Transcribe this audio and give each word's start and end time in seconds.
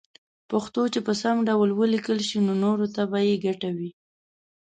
پښتو 0.51 0.81
چې 0.93 0.99
په 1.07 1.13
سم 1.21 1.35
ډول 1.49 1.69
وليکلې 1.73 2.23
شي 2.29 2.39
نو 2.47 2.53
نوره 2.63 2.87
ته 2.95 3.01
به 3.11 3.19
يې 3.27 3.35
ګټه 3.45 3.69
وي 3.77 3.89